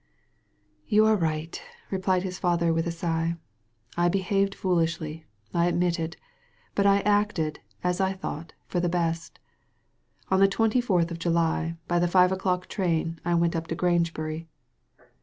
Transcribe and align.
You 0.87 1.05
are 1.05 1.15
right," 1.15 1.61
replied 1.91 2.23
his 2.23 2.39
father, 2.39 2.73
with 2.73 2.87
a 2.87 2.91
sigh. 2.91 3.35
"I 3.95 4.09
behaved 4.09 4.55
foolishly, 4.55 5.27
I 5.53 5.67
admit; 5.67 6.17
but 6.73 6.87
I 6.87 7.01
acted, 7.01 7.59
as 7.83 8.01
I 8.01 8.13
thought, 8.13 8.53
for 8.65 8.79
the 8.79 8.89
best 8.89 9.37
On 10.29 10.39
the 10.39 10.47
twenty 10.47 10.81
fourth 10.81 11.11
of 11.11 11.19
July, 11.19 11.77
by 11.87 11.99
the 11.99 12.07
five 12.07 12.31
o'clock 12.31 12.67
train, 12.67 13.19
I 13.23 13.35
went 13.35 13.55
up 13.55 13.67
to 13.67 13.75
Grangebury." 13.75 14.47